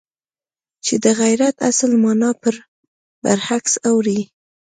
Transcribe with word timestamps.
چې 0.85 0.95
د 1.03 1.05
غیرت 1.19 1.55
اصل 1.69 1.91
مانا 2.03 2.31
پر 2.41 2.55
برعکس 3.23 3.73
اوړي. 3.89 4.19